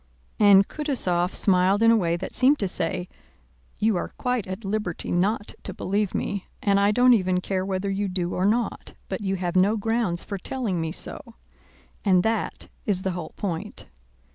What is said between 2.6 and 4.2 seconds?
say, "You are